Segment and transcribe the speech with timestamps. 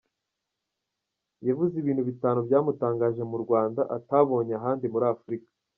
[1.47, 5.47] Yavuze ibintu bitanu byamutangaje mu Rwanda atabonye ahandi muri Afurika.